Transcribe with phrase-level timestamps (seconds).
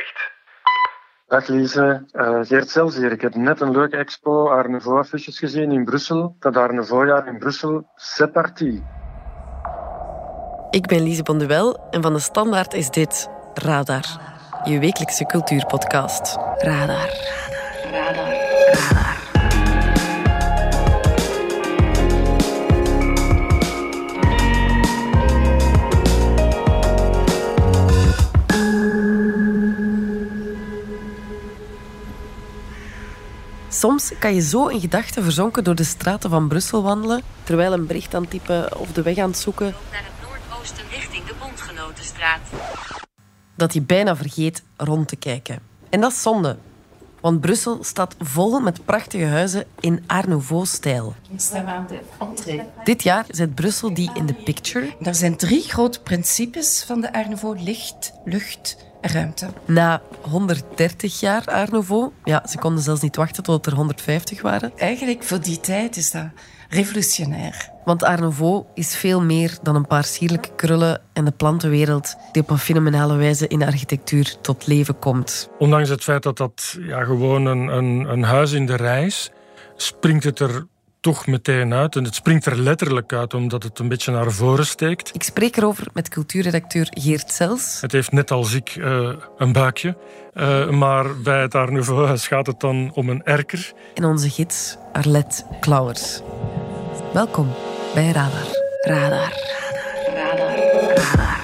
[0.00, 0.32] bericht.
[1.28, 3.12] Dag Lise, uh, Geert Sels hier.
[3.12, 6.36] Ik heb net een leuke expo Art Nouveau affiches gezien in Brussel.
[6.38, 8.82] Dat Art Nouveau jaar in Brussel, c'est parti.
[10.70, 14.04] Ik ben Lise Bonduel en van de Standaard is dit Radar.
[14.64, 16.36] Je wekelijkse cultuurpodcast.
[16.56, 17.08] Radar.
[33.80, 37.86] Soms kan je zo in gedachten verzonken door de straten van Brussel wandelen, terwijl een
[37.86, 39.74] bericht aan het typen of de weg aan het zoeken.
[39.92, 42.40] Naar het noordoosten richting de Bondgenotenstraat.
[43.56, 45.58] Dat je bijna vergeet rond te kijken.
[45.90, 46.56] En dat is zonde.
[47.20, 51.14] Want Brussel staat vol met prachtige huizen in Art Nouveau-stijl.
[52.84, 54.94] Dit jaar zet Brussel die in de picture.
[55.02, 57.62] Er zijn drie grote principes van de Art Nouveau.
[57.62, 59.46] Licht, lucht ruimte.
[59.66, 64.72] Na 130 jaar Art Nouveau, ja, ze konden zelfs niet wachten tot er 150 waren.
[64.76, 66.26] Eigenlijk voor die tijd is dat
[66.68, 67.70] revolutionair.
[67.84, 72.42] Want Art Nouveau is veel meer dan een paar sierlijke krullen en de plantenwereld die
[72.42, 75.50] op een fenomenale wijze in de architectuur tot leven komt.
[75.58, 79.30] Ondanks het feit dat dat ja, gewoon een, een, een huis in de reis
[79.76, 80.66] springt het er
[81.00, 81.96] toch meteen uit.
[81.96, 85.14] En het springt er letterlijk uit, omdat het een beetje naar voren steekt.
[85.14, 87.80] Ik spreek erover met cultuurredacteur Geert Sels.
[87.80, 89.96] Het heeft net als ik uh, een buikje.
[90.34, 93.72] Uh, maar bij het Art Nouveau gaat het dan om een erker.
[93.94, 96.20] En onze gids Arlette Klauwers.
[97.12, 97.54] Welkom
[97.94, 98.58] bij Radar.
[98.80, 99.32] Radar.
[100.14, 100.36] Radar.
[100.36, 100.96] Radar.
[100.96, 101.38] Radar.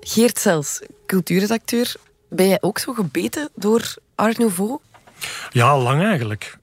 [0.00, 1.96] Geert Sels, cultuurredacteur.
[2.34, 4.78] Ben jij ook zo gebeten door Art Nouveau?
[5.50, 6.58] Ja, lang eigenlijk.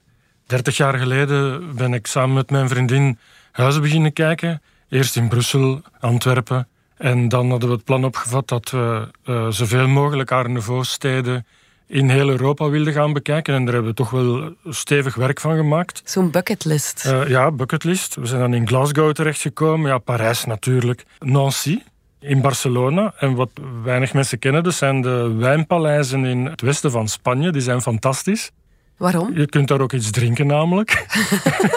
[0.46, 3.18] Dertig jaar geleden ben ik samen met mijn vriendin
[3.52, 4.62] huizen beginnen kijken.
[4.88, 6.68] Eerst in Brussel, Antwerpen.
[6.96, 11.46] En dan hadden we het plan opgevat dat we uh, zoveel mogelijk Art Nouveau-steden
[11.86, 13.54] in heel Europa wilden gaan bekijken.
[13.54, 16.02] En daar hebben we toch wel stevig werk van gemaakt.
[16.04, 17.04] Zo'n bucketlist.
[17.06, 18.14] Uh, ja, bucketlist.
[18.14, 19.90] We zijn dan in Glasgow terechtgekomen.
[19.90, 21.04] Ja, Parijs natuurlijk.
[21.18, 21.82] Nancy
[22.22, 23.14] in Barcelona.
[23.18, 23.50] En wat
[23.82, 27.52] weinig mensen kennen, dat zijn de wijnpaleizen in het westen van Spanje.
[27.52, 28.50] Die zijn fantastisch.
[28.96, 29.34] Waarom?
[29.34, 31.06] Je kunt daar ook iets drinken, namelijk.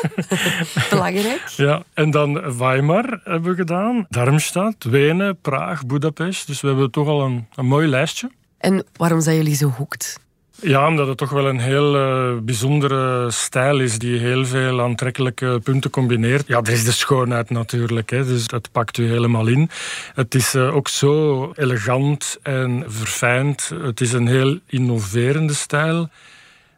[0.90, 1.48] Belangrijk.
[1.48, 4.06] Ja, en dan Weimar hebben we gedaan.
[4.10, 6.48] Darmstadt, Wenen, Praag, Budapest.
[6.48, 8.32] Dus we hebben toch al een, een mooi lijstje.
[8.58, 10.20] En waarom zijn jullie zo hoekt?
[10.66, 15.60] Ja, omdat het toch wel een heel uh, bijzondere stijl is die heel veel aantrekkelijke
[15.64, 16.48] punten combineert.
[16.48, 19.70] Ja, er is de schoonheid natuurlijk, hè, dus dat pakt u helemaal in.
[20.14, 23.72] Het is uh, ook zo elegant en verfijnd.
[23.82, 26.10] Het is een heel innoverende stijl.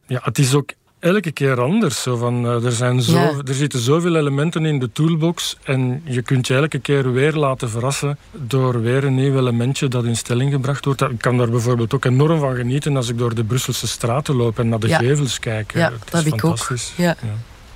[0.07, 2.01] Ja, het is ook elke keer anders.
[2.01, 3.31] Zo van, uh, er, zijn zo, Ja.
[3.47, 7.69] er zitten zoveel elementen in de toolbox en je kunt je elke keer weer laten
[7.69, 11.01] verrassen door weer een nieuw elementje dat in stelling gebracht wordt.
[11.01, 14.59] Ik kan daar bijvoorbeeld ook enorm van genieten als ik door de Brusselse straten loop
[14.59, 14.97] en naar de Ja.
[14.97, 15.73] gevels kijk.
[15.73, 16.39] Ja, Het dat is heb ik ook.
[16.57, 16.93] fantastisch.
[16.95, 17.15] Ja.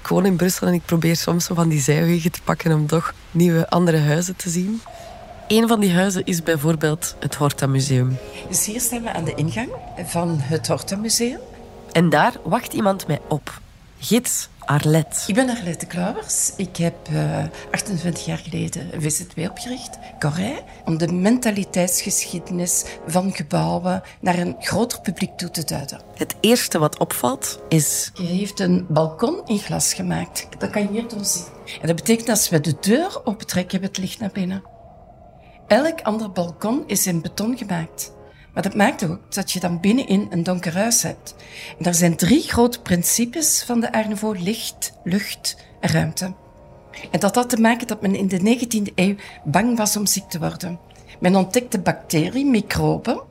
[0.01, 2.87] Ik woon in Brussel en ik probeer soms zo van die zijwegen te pakken om
[2.87, 4.81] toch nieuwe, andere huizen te zien.
[5.47, 8.17] Een van die huizen is bijvoorbeeld het Horta Museum.
[8.49, 9.69] Dus hier staan we aan de ingang
[10.05, 11.39] van het Horta Museum.
[11.91, 13.61] En daar wacht iemand mij op.
[13.99, 15.19] Gids Arlette.
[15.27, 16.53] Ik ben Arlette Klauwers.
[16.57, 24.01] Ik heb eh 28 jaar geleden een VZW opgericht, Corrij, om de mentaliteitsgeschiedenis van gebouwen
[24.19, 26.01] naar een groter publiek toe te duiden.
[26.15, 28.11] Het eerste wat opvalt is...
[28.13, 30.47] Je heeft een balkon in glas gemaakt.
[30.57, 31.43] Dat kan je hier doen zien.
[31.81, 34.63] En dat betekent als we de deur opentrekken, hebben het licht naar binnen.
[35.67, 38.11] Elk ander balkon is in beton gemaakt.
[38.53, 41.35] Maar dat maakt ook dat je dan binnenin een donker huis hebt.
[41.79, 44.39] En er zijn drie grote principes van de Nouveau.
[44.39, 46.33] Licht, lucht en ruimte.
[47.11, 50.29] En dat had te maken dat men in de 19e eeuw bang was om ziek
[50.29, 50.79] te worden.
[51.19, 53.21] Men ontdekte bacteriën, microben.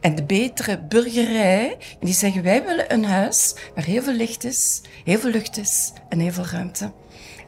[0.00, 4.82] En de betere burgerij, die zeggen wij willen een huis waar heel veel licht is,
[5.04, 6.92] heel veel lucht is en heel veel ruimte.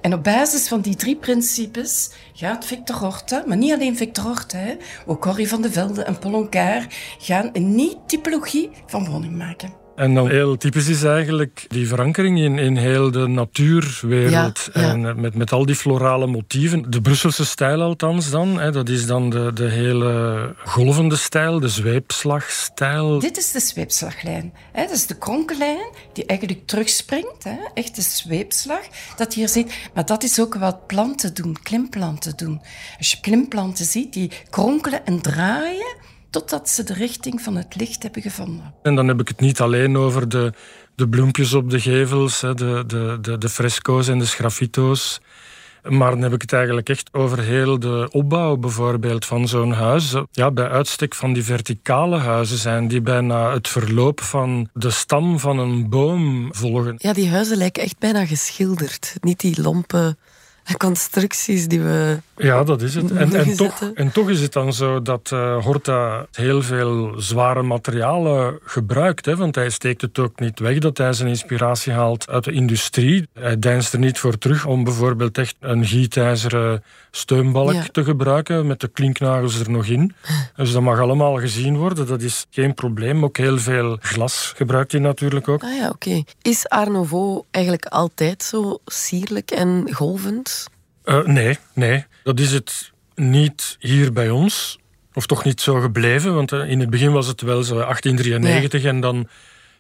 [0.00, 4.76] En op basis van die drie principes gaat Victor Horta, maar niet alleen Victor Horta,
[5.06, 9.85] ook Corrie van de Velde en Paul Oncart gaan een nieuwe typologie van woning maken.
[9.96, 14.70] En dan heel typisch is eigenlijk die verankering in, in heel de natuurwereld.
[14.72, 14.88] Ja, ja.
[14.88, 16.90] En eh, met, met al die florale motieven.
[16.90, 18.60] De Brusselse stijl althans dan.
[18.60, 23.18] Hè, dat is dan de, de hele golvende stijl, de zweepslagstijl.
[23.18, 24.52] Dit is de zweepslaglijn.
[24.72, 24.82] Hè?
[24.82, 27.44] Dat is de kronkellijn die eigenlijk terugspringt.
[27.44, 27.56] Hè?
[27.74, 28.82] Echt de zweepslag
[29.16, 29.74] dat je hier ziet.
[29.94, 32.60] Maar dat is ook wat planten doen, klimplanten doen.
[32.98, 36.04] Als je klimplanten ziet, die kronkelen en draaien
[36.36, 38.74] totdat ze de richting van het licht hebben gevonden.
[38.82, 40.52] En dan heb ik het niet alleen over de,
[40.94, 45.20] de bloempjes op de gevels, hè, de, de, de, de fresco's en de sgraffito's.
[45.88, 50.14] Maar dan heb ik het eigenlijk echt over heel de opbouw bijvoorbeeld van zo'n huis.
[50.30, 55.38] Ja, bij uitstek van die verticale huizen zijn die bijna het verloop van de stam
[55.38, 56.94] van een boom volgen.
[56.98, 59.14] Ja, die huizen lijken echt bijna geschilderd.
[59.20, 60.16] Niet die lompe
[60.76, 62.18] constructies die we.
[62.36, 63.10] Ja, dat is het.
[63.10, 67.62] En, en, toch, en toch is het dan zo dat uh, Horta heel veel zware
[67.62, 69.26] materialen gebruikt.
[69.26, 72.52] Hè, want hij steekt het ook niet weg dat hij zijn inspiratie haalt uit de
[72.52, 73.28] industrie.
[73.32, 78.80] Hij deinst er niet voor terug om bijvoorbeeld echt een gietijzeren steunbalk te gebruiken met
[78.80, 80.14] de klinknagels er nog in.
[80.56, 82.06] Dus dat mag allemaal gezien worden.
[82.06, 83.24] Dat is geen probleem.
[83.24, 85.62] Ook heel veel glas gebruikt hij natuurlijk ook.
[85.62, 86.22] Ah ja, oké.
[86.42, 90.55] Is Art Nouveau eigenlijk altijd zo sierlijk en golvend?
[91.06, 92.04] Uh, nee, nee.
[92.22, 94.78] Dat is het niet hier bij ons.
[95.14, 96.34] Of toch niet zo gebleven.
[96.34, 99.28] Want uh, in het begin was het wel zo 1893 en dan...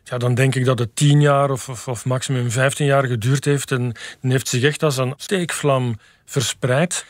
[0.04, 3.44] Ja, dan denk ik dat het tien jaar of, of, of, maximum 15 jaar geduurd
[3.44, 3.70] heeft.
[3.70, 7.04] En dan heeft zich echt als een steekvlam verspreid.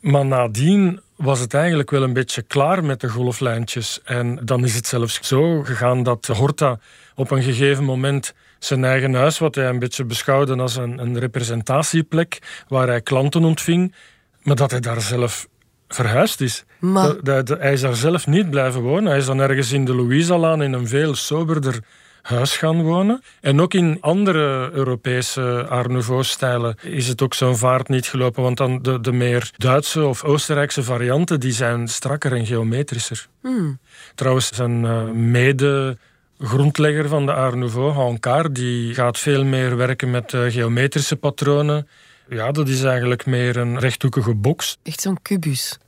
[0.00, 4.00] Maar nadien was het eigenlijk wel een beetje klaar met de golflijntjes.
[4.04, 6.78] En dan is het zelfs zo gegaan dat Horta
[7.14, 11.18] op een gegeven moment zijn eigen huis, wat hij een beetje beschouwde als een, een
[11.18, 13.94] representatieplek waar hij klanten ontving,
[14.42, 15.48] maar dat hij daar zelf
[15.88, 16.64] verhuisd is.
[16.78, 17.14] Maar...
[17.58, 19.08] hij is daar zelf niet blijven wonen.
[19.08, 21.80] Hij is dan ergens in de Louisalaan in een veel soberder
[22.22, 23.22] huis gaan wonen.
[23.40, 28.42] En ook in andere Europese Art Nouveau-stijlen is het ook zo'n vaart niet gelopen.
[28.42, 33.26] Want dan de, de meer Duitse of Oostenrijkse varianten die zijn strakker en geometrischer.
[33.40, 33.78] Hmm.
[34.14, 35.98] Trouwens, zijn uh, mede
[36.38, 38.16] grondlegger van de Art Nouveau,
[38.52, 41.88] die gaat veel meer werken met uh, geometrische patronen.
[42.28, 44.78] Ja, dat is eigenlijk meer een rechthoekige box.
[44.82, 45.78] Echt zo'n kubus.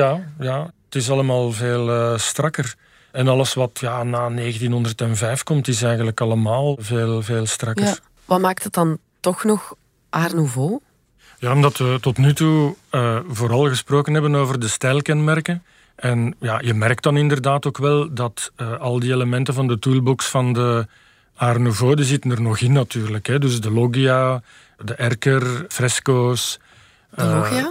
[0.00, 2.74] ja, ja, het is allemaal veel uh, strakker.
[3.10, 7.84] En alles wat ja, na 1905 komt, is eigenlijk allemaal veel, veel strakker.
[7.84, 7.96] Ja.
[8.24, 9.74] Wat maakt het dan toch nog
[10.10, 10.78] Art Nouveau?
[11.38, 15.62] Ja, omdat we tot nu toe uh, vooral gesproken hebben over de stijlkenmerken.
[16.00, 19.78] En ja, je merkt dan inderdaad ook wel dat uh, al die elementen van de
[19.78, 20.86] toolbox van de
[21.36, 23.26] Art Nouveau, die zitten er nog in natuurlijk.
[23.26, 23.38] Hè.
[23.38, 24.42] Dus de loggia,
[24.84, 26.58] de erker, fresco's,
[27.18, 27.64] uh,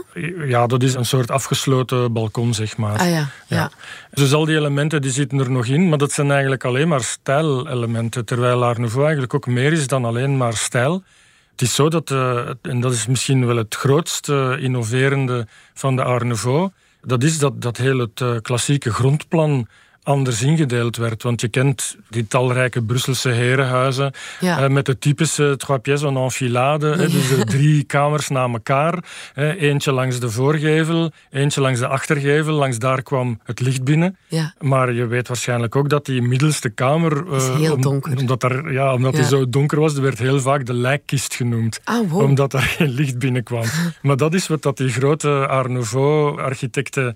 [0.48, 3.00] ja, dat is een soort afgesloten balkon, zeg maar.
[3.00, 3.72] Ah, ja, ja.
[4.14, 7.04] Dus al die elementen die zitten er nog in, maar dat zijn eigenlijk alleen maar
[7.04, 8.26] stijlelementen.
[8.26, 11.04] Terwijl Art Nouveau eigenlijk ook meer is dan alleen maar stijl.
[11.52, 16.04] Het is zo dat, uh, en dat is misschien wel het grootste innoverende van de
[16.04, 16.70] Art Nouveau,
[17.02, 19.68] dat is dat, dat heel het uh, klassieke grondplan
[20.10, 21.24] anders ingedeeld werd.
[21.24, 24.64] Want je kent die talrijke Brusselse herenhuizen ja.
[24.64, 26.96] uh, met de typische trois pièces en enfilade.
[26.96, 29.04] dus de drie kamers na elkaar.
[29.36, 32.54] eentje langs de voorgevel, eentje langs de achtergevel.
[32.54, 34.18] Langs daar kwam het licht binnen.
[34.28, 34.54] Ja.
[34.60, 37.24] Maar je weet waarschijnlijk ook dat die middelste kamer...
[37.28, 38.18] Uh, is heel om, donker.
[38.18, 41.80] omdat er, ja, omdat die zo donker was, werd heel vaak de lijkkist genoemd.
[41.84, 43.66] Ah, Omdat er geen licht binnenkwam.
[44.02, 47.16] maar dat is wat dat die grote Art Nouveau-architecten er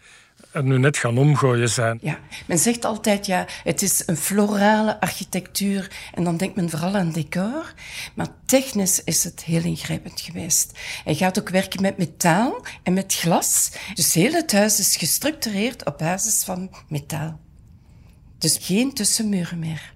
[0.51, 1.99] nu net gaan omgooien zijn.
[2.01, 6.95] Ja, men zegt altijd, ja, het is een florale architectuur en dan denkt men vooral
[6.95, 7.73] aan decor.
[8.13, 10.79] Maar technisch is het heel ingrijpend geweest.
[11.03, 13.71] Hij gaat ook werken met metaal en met glas.
[13.93, 17.39] Dus heel het huis is gestructureerd op basis van metaal.
[18.37, 19.92] Dus geen tussenmuren meer.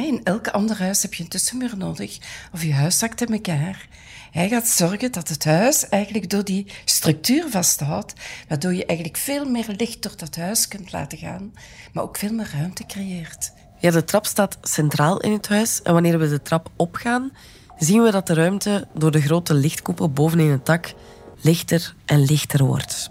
[0.00, 2.18] In elk ander huis heb je een tussenmuur nodig,
[2.52, 3.88] of je huis zakt in elkaar.
[4.30, 8.12] Hij gaat zorgen dat het huis eigenlijk door die structuur vasthoudt,
[8.48, 11.52] waardoor je eigenlijk veel meer licht door dat huis kunt laten gaan,
[11.92, 13.52] maar ook veel meer ruimte creëert.
[13.78, 17.32] Ja, de trap staat centraal in het huis en wanneer we de trap opgaan,
[17.78, 20.94] zien we dat de ruimte door de grote lichtkoepel bovenin het dak
[21.40, 23.10] lichter en lichter wordt.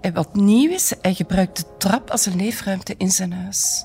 [0.00, 3.84] En wat nieuw is, hij gebruikt de trap als een leefruimte in zijn huis.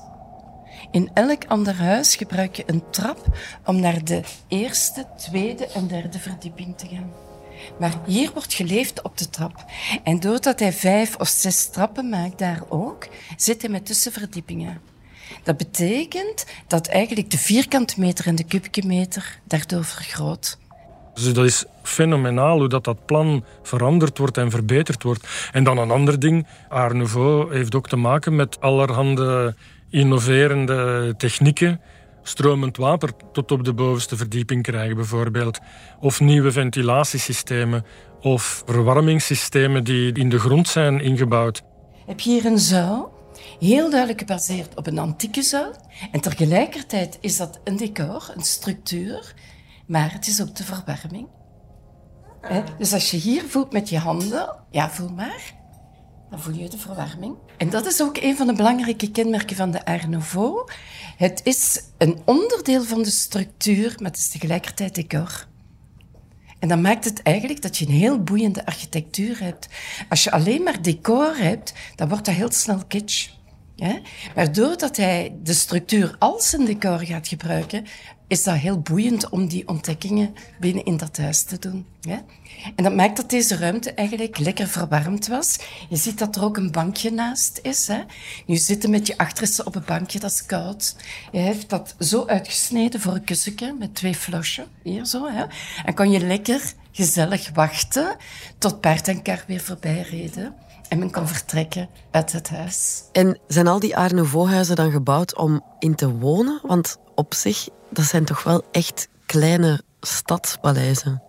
[0.96, 3.26] In elk ander huis gebruik je een trap
[3.64, 7.12] om naar de eerste, tweede en derde verdieping te gaan.
[7.78, 9.64] Maar hier wordt geleefd op de trap.
[10.04, 14.80] En doordat hij vijf of zes trappen maakt daar ook, zit hij met tussenverdiepingen.
[15.42, 20.58] Dat betekent dat eigenlijk de vierkante meter en de kubieke meter daardoor vergroot.
[21.14, 25.28] Dus dat is fenomenaal hoe dat, dat plan veranderd wordt en verbeterd wordt.
[25.52, 29.54] En dan een ander ding, Art Nouveau heeft ook te maken met allerhande
[29.96, 31.80] innoverende technieken
[32.22, 35.58] stromend water tot op de bovenste verdieping krijgen, bijvoorbeeld.
[36.00, 37.84] Of nieuwe ventilatiesystemen
[38.20, 41.62] of verwarmingssystemen die in de grond zijn ingebouwd.
[42.06, 43.14] Heb je hier een zuil?
[43.58, 45.74] Heel duidelijk gebaseerd op een antieke zuil.
[46.12, 49.34] En tegelijkertijd is dat een decor, een structuur,
[49.86, 51.28] maar het is ook de verwarming.
[52.78, 55.55] Dus als je hier voelt met je handen, ja, voel maar
[56.40, 57.34] voel je de verwarming.
[57.56, 60.70] En dat is ook een van de belangrijke kenmerken van de Art Nouveau.
[61.16, 65.46] Het is een onderdeel van de structuur, maar het is tegelijkertijd decor.
[66.58, 69.68] En dan maakt het eigenlijk dat je een heel boeiende architectuur hebt.
[70.08, 73.28] Als je alleen maar decor hebt, dan wordt dat heel snel kitsch.
[73.74, 74.00] Ja?
[74.34, 77.86] Maar doordat hij de structuur als een decor gaat gebruiken,
[78.28, 81.86] is dat heel boeiend om die ontdekkingen binnen in dat huis te doen.
[82.76, 85.58] En dat maakt dat deze ruimte eigenlijk lekker verwarmd was.
[85.88, 87.86] Je ziet dat er ook een bankje naast is.
[87.86, 88.02] Hè?
[88.46, 90.96] Nu zitten met je achterste op een bankje, dat is koud.
[91.32, 94.66] Je heeft dat zo uitgesneden voor een kussentje met twee flosjes.
[94.82, 95.26] Hier zo.
[95.30, 95.44] Hè?
[95.84, 98.16] En kan je lekker gezellig wachten
[98.58, 100.54] tot paard en kar weer voorbij reden
[100.88, 103.02] en men kan vertrekken uit het huis.
[103.12, 106.60] En zijn al die Art Nouveau-huizen dan gebouwd om in te wonen?
[106.62, 111.22] Want op zich, dat zijn toch wel echt kleine stadspaleizen.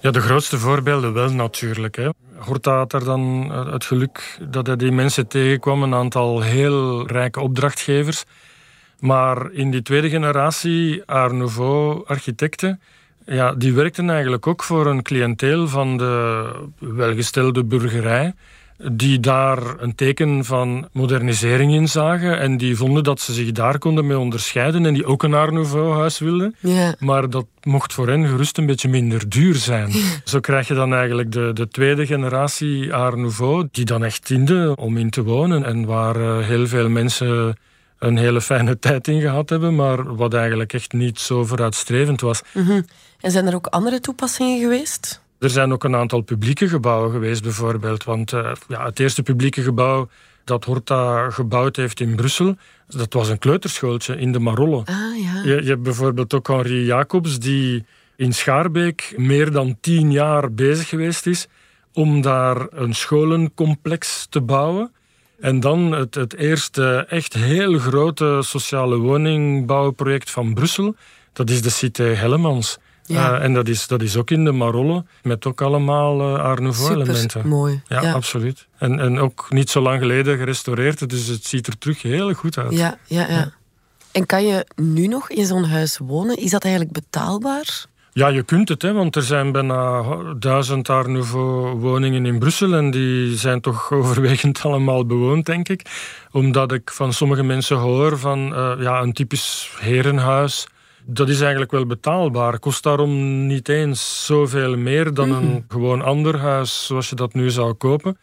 [0.00, 1.96] Ja, de grootste voorbeelden wel natuurlijk.
[1.96, 2.08] Hè.
[2.36, 7.40] Horta had er dan het geluk dat hij die mensen tegenkwam, een aantal heel rijke
[7.40, 8.24] opdrachtgevers.
[8.98, 12.80] Maar in die tweede generatie Art Nouveau-architecten,
[13.26, 18.34] ja, die werkten eigenlijk ook voor een cliënteel van de welgestelde burgerij
[18.78, 23.78] die daar een teken van modernisering in zagen en die vonden dat ze zich daar
[23.78, 26.54] konden mee onderscheiden en die ook een Art Nouveau huis wilden.
[26.58, 26.94] Ja.
[26.98, 29.92] Maar dat mocht voor hen gerust een beetje minder duur zijn.
[30.24, 34.76] Zo krijg je dan eigenlijk de, de tweede generatie Art Nouveau die dan echt diende
[34.76, 37.56] om in te wonen en waar eh, heel veel mensen
[37.98, 42.42] een hele fijne tijd in gehad hebben, maar wat eigenlijk echt niet zo vooruitstrevend was.
[42.52, 42.80] Mhm.
[43.20, 45.20] En zijn er ook andere toepassingen geweest?
[45.38, 48.04] Er zijn ook een aantal publieke gebouwen geweest, bijvoorbeeld.
[48.04, 50.08] Want uh, ja, het eerste publieke gebouw
[50.44, 52.56] dat Horta gebouwd heeft in Brussel,
[52.88, 54.76] dat was een kleuterschooltje in de Marolle.
[54.76, 54.86] Ah,
[55.22, 55.42] ja.
[55.44, 57.84] je, je hebt bijvoorbeeld ook Henri Jacobs, die
[58.16, 61.46] in Schaarbeek meer dan tien jaar bezig geweest is
[61.92, 64.92] om daar een scholencomplex te bouwen.
[65.40, 70.94] En dan het, het eerste echt heel grote sociale woningbouwproject van Brussel,
[71.32, 72.78] dat is de Cité Hellemans.
[73.08, 73.38] Ja.
[73.38, 76.60] Uh, en dat is, dat is ook in de Marolle, met ook allemaal uh, Art
[76.60, 77.30] Nouveau-elementen.
[77.30, 77.82] Super mooi.
[77.86, 78.12] Ja, ja.
[78.12, 78.66] absoluut.
[78.78, 82.58] En, en ook niet zo lang geleden gerestaureerd, dus het ziet er terug heel goed
[82.58, 82.72] uit.
[82.72, 83.28] Ja, ja, ja.
[83.28, 83.52] Ja.
[84.12, 86.36] En kan je nu nog in zo'n huis wonen?
[86.36, 87.86] Is dat eigenlijk betaalbaar?
[88.12, 90.02] Ja, je kunt het, hè, want er zijn bijna
[90.38, 95.82] duizend Art Nouveau woningen in Brussel en die zijn toch overwegend allemaal bewoond, denk ik.
[96.30, 100.66] Omdat ik van sommige mensen hoor van uh, ja, een typisch herenhuis,
[101.10, 102.58] dat is eigenlijk wel betaalbaar.
[102.58, 107.50] Kost daarom niet eens zoveel meer dan een gewoon ander huis zoals je dat nu
[107.50, 108.18] zou kopen.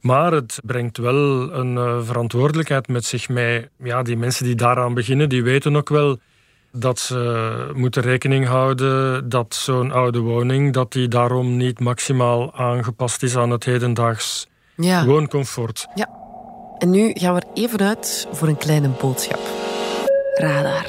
[0.00, 3.68] Maar het brengt wel een uh, verantwoordelijkheid met zich mee.
[3.82, 6.18] Ja, die mensen die daaraan beginnen, die weten ook wel
[6.72, 13.22] dat ze moeten rekening houden dat zo'n oude woning dat die daarom niet maximaal aangepast
[13.22, 15.04] is aan het hedendaags Ja.
[15.04, 15.86] wooncomfort.
[15.94, 16.08] ja.
[16.78, 19.40] En nu gaan we er even uit voor een kleine boodschap.
[20.34, 20.86] Radar.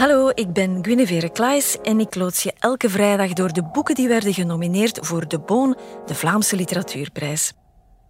[0.00, 4.08] Hallo, ik ben Guinevere Klaes en ik loods je elke vrijdag door de boeken die
[4.08, 5.76] werden genomineerd voor de Boon,
[6.06, 7.52] de Vlaamse Literatuurprijs.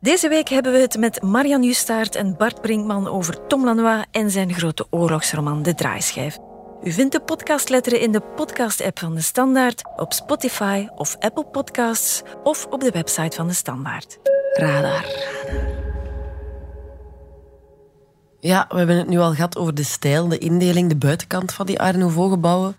[0.00, 4.30] Deze week hebben we het met Marian Justaert en Bart Brinkman over Tom Lanois en
[4.30, 6.38] zijn grote oorlogsroman De Draaischijf.
[6.82, 12.22] U vindt de podcastletteren in de podcast-app van De Standaard, op Spotify of Apple Podcasts
[12.42, 14.18] of op de website van De Standaard.
[14.52, 15.04] Radar.
[18.40, 21.66] Ja, we hebben het nu al gehad over de stijl, de indeling, de buitenkant van
[21.66, 22.76] die Art Nouveau-gebouwen.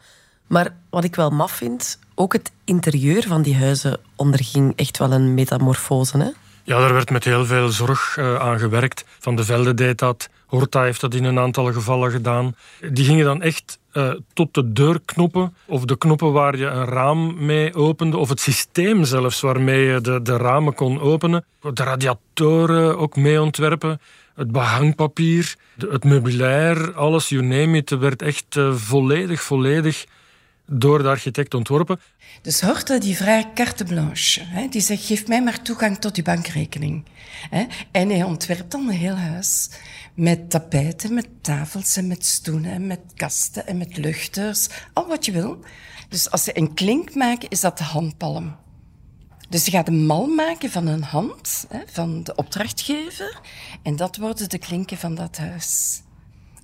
[0.47, 5.11] Maar wat ik wel maf vind, ook het interieur van die huizen onderging echt wel
[5.11, 6.17] een metamorfose.
[6.17, 6.29] Hè?
[6.63, 9.05] Ja, daar werd met heel veel zorg uh, aan gewerkt.
[9.19, 12.55] Van de Velde deed dat, Horta heeft dat in een aantal gevallen gedaan.
[12.91, 17.45] Die gingen dan echt uh, tot de deurknoppen of de knoppen waar je een raam
[17.45, 21.45] mee opende of het systeem zelfs waarmee je de, de ramen kon openen.
[21.73, 24.01] De radiatoren ook mee ontwerpen,
[24.35, 30.05] het behangpapier, het meubilair, alles, you name it, werd echt uh, volledig, volledig
[30.65, 31.99] door de architect ontworpen.
[32.41, 34.41] Dus Horta die vraagt carte blanche.
[34.43, 34.67] Hè?
[34.67, 37.05] Die zegt, geef mij maar toegang tot uw bankrekening.
[37.49, 37.65] Hè?
[37.91, 39.69] En hij ontwerpt dan een heel huis.
[40.13, 44.67] Met tapijten, met tafels en met stoelen en met kasten en met luchters.
[44.93, 45.59] Al wat je wil.
[46.09, 48.55] Dus als ze een klink maken, is dat de handpalm.
[49.51, 53.39] Dus je gaat een mal maken van een hand, hè, van de opdrachtgever.
[53.83, 56.01] En dat worden de klinken van dat huis.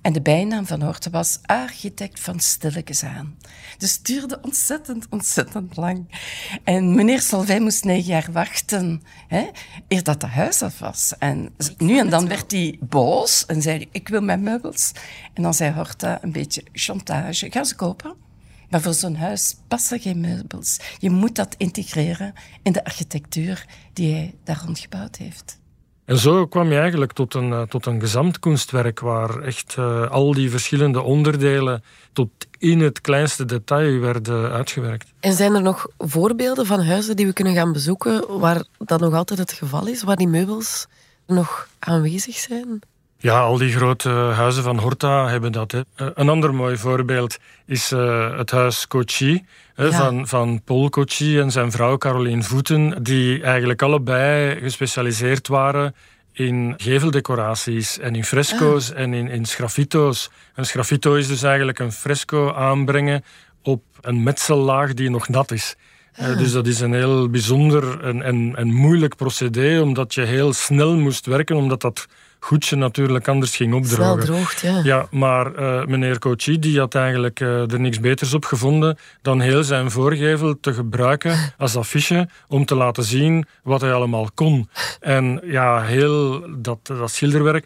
[0.02, 3.36] En de bijnaam van Horten was architect van stilletjes aan.
[3.78, 6.20] Dus het duurde ontzettend, ontzettend lang.
[6.64, 9.50] En meneer Salvijn moest negen jaar wachten, hè,
[9.88, 11.14] eer dat het huis af was.
[11.18, 14.92] En nu en dan werd hij boos en zei ik wil mijn meubels.
[15.34, 18.26] En dan zei Horta een beetje chantage, ga ze kopen.
[18.70, 20.80] Maar voor zo'n huis passen geen meubels.
[20.98, 22.32] Je moet dat integreren
[22.62, 25.58] in de architectuur die hij daar rond gebouwd heeft.
[26.04, 30.32] En zo kwam je eigenlijk tot een, uh, tot een gezamtkunstwerk waar echt uh, al
[30.32, 31.82] die verschillende onderdelen
[32.12, 35.12] tot in het kleinste detail werden uitgewerkt.
[35.20, 39.14] En zijn er nog voorbeelden van huizen die we kunnen gaan bezoeken waar dat nog
[39.14, 40.86] altijd het geval is, waar die meubels
[41.26, 42.80] nog aanwezig zijn?
[43.20, 45.72] Ja, al die grote huizen van Horta hebben dat.
[45.72, 45.80] Hè.
[45.94, 49.44] Eh, een ander mooi voorbeeld is uh, het huis Cochi
[49.76, 49.90] ja.
[49.90, 55.94] van, van Paul Cochi en zijn vrouw Caroline Voeten, die eigenlijk allebei gespecialiseerd waren
[56.32, 58.98] in geveldecoraties en in fresco's ah.
[58.98, 60.30] en in, in sgraffito's.
[60.54, 63.24] Een sgraffito is dus eigenlijk een fresco aanbrengen
[63.62, 65.76] op een metsellaag die nog nat is.
[66.20, 70.52] Uh, dus dat is een heel bijzonder en, en, en moeilijk procedé, omdat je heel
[70.52, 72.06] snel moest werken, omdat dat
[72.38, 74.24] goedje natuurlijk anders ging opdrogen.
[74.24, 74.80] droogt, ja.
[74.82, 79.40] Ja, maar uh, meneer Cochi die had eigenlijk uh, er niks beters op gevonden dan
[79.40, 84.68] heel zijn voorgevel te gebruiken als affiche om te laten zien wat hij allemaal kon.
[85.00, 87.64] En ja, heel dat, dat schilderwerk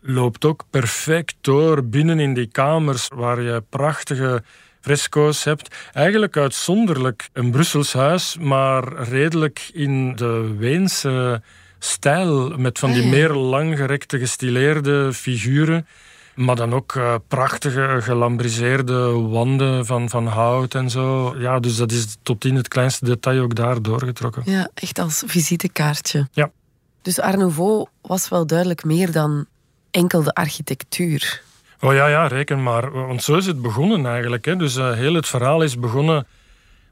[0.00, 4.42] loopt ook perfect door binnen in die kamers waar je prachtige
[4.80, 5.76] fresco's hebt.
[5.92, 11.42] Eigenlijk uitzonderlijk een Brussels huis, maar redelijk in de Weense
[11.84, 12.48] stijl.
[12.56, 15.86] Met van die ah, meer langgerekte, gestileerde figuren.
[16.34, 21.34] Maar dan ook uh, prachtige gelambriseerde wanden van, van hout en zo.
[21.38, 24.42] Ja, dus dat is tot in het kleinste detail ook daar doorgetrokken.
[24.46, 26.28] Ja, echt als visitekaartje.
[26.32, 26.50] Ja.
[27.02, 29.46] Dus Art Nouveau was wel duidelijk meer dan
[29.90, 31.42] enkel de architectuur.
[31.80, 32.92] Oh ja, ja, reken maar.
[32.92, 34.44] Want zo is het begonnen eigenlijk.
[34.44, 34.56] Hè.
[34.56, 36.26] Dus uh, heel het verhaal is begonnen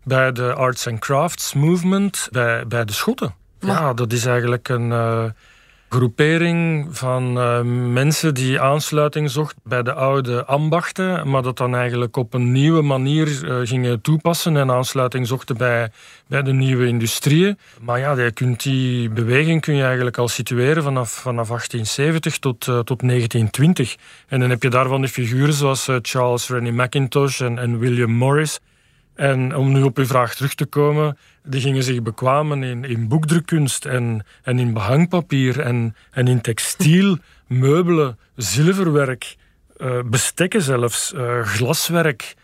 [0.05, 3.35] bij de Arts and Crafts Movement, bij, bij de Schotten.
[3.67, 5.25] Ja, dat is eigenlijk een uh,
[5.89, 7.61] groepering van uh,
[7.93, 12.83] mensen die aansluiting zocht bij de oude ambachten, maar dat dan eigenlijk op een nieuwe
[12.83, 15.91] manier uh, gingen toepassen en aansluiting zochten bij,
[16.27, 17.59] bij de nieuwe industrieën.
[17.81, 22.61] Maar ja, je kunt die beweging kun je eigenlijk al situeren vanaf, vanaf 1870 tot,
[22.61, 23.97] tot 1920.
[24.29, 28.61] En dan heb je daarvan de figuren zoals Charles Rennie Mackintosh en, en William Morris.
[29.15, 33.09] En om nu op uw vraag terug te komen, die gingen zich bekwamen in, in
[33.09, 39.37] boekdrukkunst en, en in behangpapier en, en in textiel, meubelen, zilverwerk,
[39.77, 42.35] uh, bestekken zelfs, uh, glaswerk,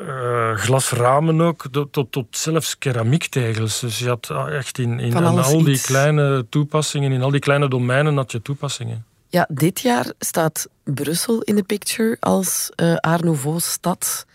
[0.00, 3.80] uh, glasramen ook, tot, tot zelfs keramiektegels.
[3.80, 7.68] Dus je had echt in, in, in al die kleine toepassingen, in al die kleine
[7.68, 9.04] domeinen had je toepassingen.
[9.28, 14.26] Ja, dit jaar staat Brussel in de picture als Art Nouveau-stad.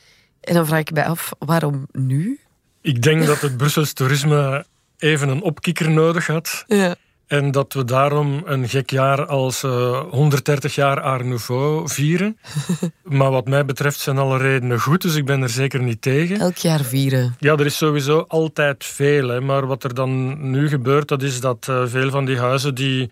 [0.41, 2.39] En dan vraag ik mij af, waarom nu?
[2.86, 4.65] Ik denk dat het Brussels toerisme
[4.98, 6.63] even een opkikker nodig had.
[6.67, 6.95] Ja.
[7.28, 12.38] En dat we daarom een gek jaar als uh, eh, 130 jaar Art Nouveau vieren.
[13.04, 16.39] maar wat mij betreft zijn alle redenen goed, dus ik ben er zeker niet tegen.
[16.39, 17.36] Elk jaar vieren.
[17.39, 19.28] Ja, er is sowieso altijd veel.
[19.28, 19.41] Hè.
[19.41, 23.12] Maar wat er dan nu gebeurt, dat is dat uh, veel van die huizen die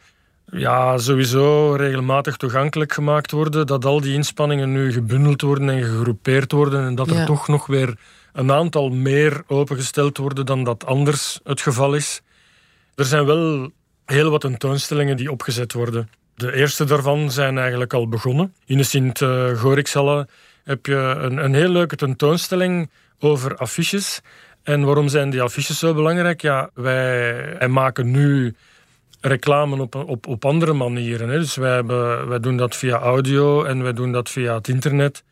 [0.52, 6.52] ja, sowieso regelmatig toegankelijk gemaakt worden, dat al die inspanningen nu gebundeld worden en gegroepeerd
[6.52, 7.96] worden en dat er toch nog weer
[8.34, 12.22] een aantal meer opengesteld worden dan dat anders het geval is.
[12.96, 13.72] Er zijn wel
[14.06, 16.10] heel wat tentoonstellingen die opgezet worden.
[16.36, 18.54] De eerste daarvan zijn eigenlijk al begonnen.
[18.66, 20.28] In de Sint-Gorixhalle
[20.64, 24.22] heb je een, een heel leuke tentoonstelling over affiches.
[24.64, 26.42] En waarom zijn die affiches zo belangrijk?
[26.42, 28.56] Ja, wij maken nu
[29.22, 31.30] reclame op, op, op andere manieren.
[31.30, 31.40] Hè.
[31.40, 35.24] Dus wij, hebben, wij doen dat via audio en wij doen dat via het internet.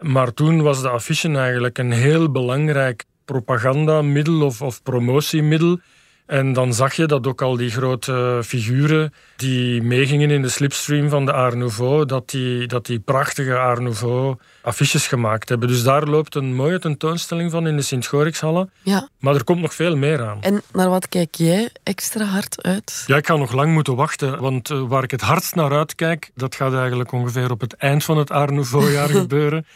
[0.00, 5.78] Maar toen was de affiche eigenlijk een heel belangrijk propagandamiddel of, of promotiemiddel.
[6.26, 11.08] En dan zag je dat ook al die grote figuren die meegingen in de slipstream
[11.08, 15.68] van de Art Nouveau, dat die, dat die prachtige Art Nouveau affiches gemaakt hebben.
[15.68, 18.68] Dus daar loopt een mooie tentoonstelling van in de Sint-Gorixhalle.
[18.82, 19.08] Ja.
[19.18, 20.38] Maar er komt nog veel meer aan.
[20.40, 23.04] En naar wat kijk jij extra hard uit?
[23.06, 26.30] Ja, ik ga nog lang moeten wachten, want eh, waar ik het hardst naar uitkijk,
[26.34, 29.66] dat gaat eigenlijk ongeveer op het eind van het Art Nouveau-jaar gebeuren.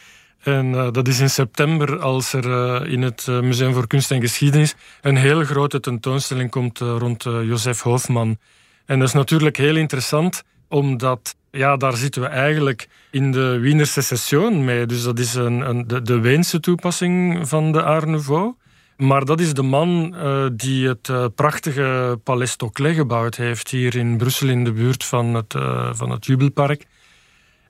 [0.43, 4.21] En uh, dat is in september als er uh, in het Museum voor Kunst en
[4.21, 8.37] Geschiedenis een heel grote tentoonstelling komt rond Josef Hofman.
[8.85, 13.87] En dat is natuurlijk heel interessant, omdat ja, daar zitten we eigenlijk in de Wiener
[13.87, 14.85] Secession mee.
[14.85, 18.53] Dus dat is een, een, de, de Weense toepassing van de Art Nouveau.
[18.97, 20.15] Maar dat is de man
[20.53, 25.55] die het prachtige Palais Toclet gebouwd heeft hier in Brussel in de buurt van het,
[25.91, 26.85] van het Jubelpark.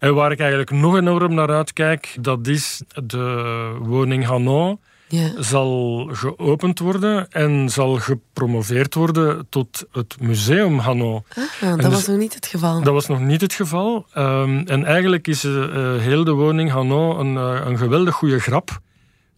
[0.01, 5.41] En waar ik eigenlijk nog enorm naar uitkijk, dat is de woning Hanon ja.
[5.41, 11.23] zal geopend worden en zal gepromoveerd worden tot het museum Hanno.
[11.29, 12.83] Ah, dat dus, was nog niet het geval.
[12.83, 14.05] Dat was nog niet het geval.
[14.17, 15.65] Um, en eigenlijk is uh,
[15.97, 18.79] heel de woning Hanno een, uh, een geweldig goede grap.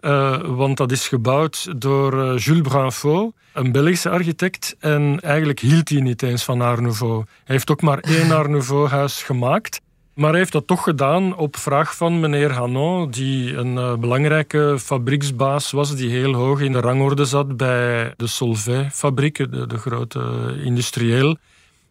[0.02, 4.76] Uh, want dat is gebouwd door Jules Brunfaux, een Belgische architect.
[4.80, 7.16] En eigenlijk hield hij niet eens van Art Nouveau.
[7.16, 9.82] Hij heeft ook maar één Art Nouveau-huis gemaakt.
[10.14, 14.76] Maar hij heeft dat toch gedaan op vraag van meneer Hanon, die een uh, belangrijke
[14.80, 21.38] fabrieksbaas was, die heel hoog in de rangorde zat bij de Solvay-fabriek, de, grote industrieel.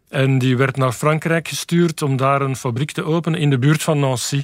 [0.09, 3.83] En die werd naar Frankrijk gestuurd om daar een fabriek te openen in de buurt
[3.83, 4.43] van Nancy.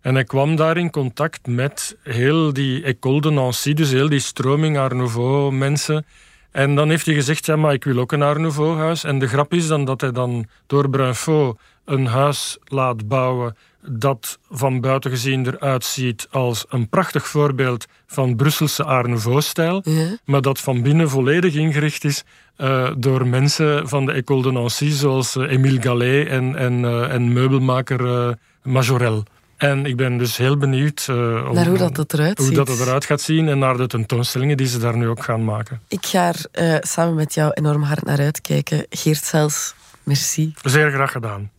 [0.00, 4.20] En hij kwam daar in contact met heel die École de Nancy, dus heel die
[4.20, 6.04] stroming Art Nouveau mensen.
[6.50, 9.04] En dan heeft hij gezegd, ja, maar ik wil ook een Art Nouveau huis.
[9.04, 14.38] En de grap is dan dat hij dan door Brunfaux een huis laat bouwen dat
[14.50, 19.84] van buiten gezien eruit ziet als een prachtig voorbeeld van Brusselse Art Nouveau-stijl,
[20.24, 22.24] maar dat van binnen volledig ingericht is
[22.58, 27.12] uh, door mensen van de École de Nancy, zoals uh, Émile Gallet en, en, uh,
[27.12, 29.24] en meubelmaker Majorel.
[29.56, 32.56] En ik ben dus heel benieuwd naar hoe dat, het eruit, hoe ziet.
[32.56, 35.44] dat het eruit gaat zien en naar de tentoonstellingen die ze daar nu ook gaan
[35.44, 35.80] maken.
[35.88, 38.86] Ik ga er samen met jou enorm hard naar uitkijken.
[38.90, 40.54] Geert Zels, merci.
[40.62, 41.50] Zeer graag gedaan.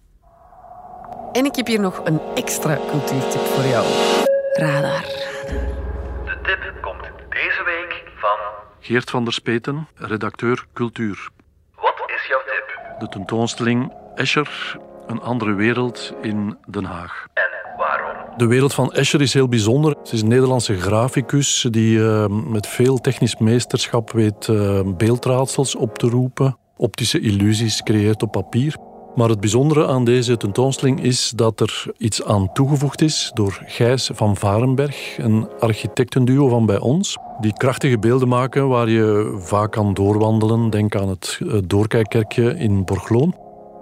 [1.33, 3.85] En ik heb hier nog een extra cultuurtip voor jou.
[4.53, 5.01] Radar.
[6.25, 8.37] De tip komt deze week van...
[8.79, 11.29] Geert van der Speten, redacteur cultuur.
[11.75, 12.99] Wat is jouw tip?
[12.99, 17.25] De tentoonstelling Escher, een andere wereld in Den Haag.
[17.33, 18.37] En waarom?
[18.37, 19.95] De wereld van Escher is heel bijzonder.
[19.97, 25.97] Het is een Nederlandse graficus die uh, met veel technisch meesterschap weet uh, beeldraadsels op
[25.97, 28.75] te roepen, optische illusies creëert op papier.
[29.15, 34.09] Maar het bijzondere aan deze tentoonstelling is dat er iets aan toegevoegd is door Gijs
[34.13, 39.93] van Varenberg, een architectenduo van bij ons, die krachtige beelden maken waar je vaak kan
[39.93, 40.69] doorwandelen.
[40.69, 43.35] Denk aan het doorkijkkerkje in Borgloon.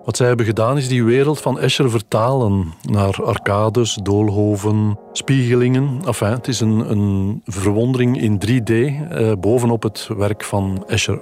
[0.05, 5.99] Wat zij hebben gedaan is die wereld van Escher vertalen naar arcades, doolhoven, spiegelingen.
[6.05, 11.21] Enfin, het is een, een verwondering in 3D eh, bovenop het werk van Escher.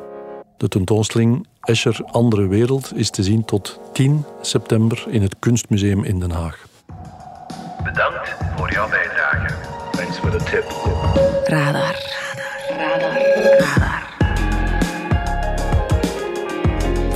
[0.57, 6.19] De tentoonstelling Escher Andere Wereld is te zien tot 10 september in het Kunstmuseum in
[6.19, 6.65] Den Haag.
[7.83, 9.53] Bedankt voor jouw bijdrage.
[9.91, 10.65] Thanks for the tip.
[11.43, 11.95] Radar.
[12.77, 13.17] Radar.
[13.57, 14.07] Radar.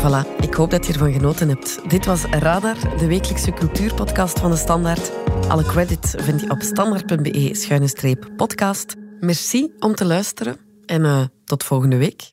[0.03, 1.89] Voilà, ik hoop dat je ervan genoten hebt.
[1.89, 5.11] Dit was Radar, de wekelijkse cultuurpodcast van de Standaard.
[5.47, 8.95] Alle credits vind je op standaard.be-podcast.
[9.19, 12.31] Merci om te luisteren en uh, tot volgende week.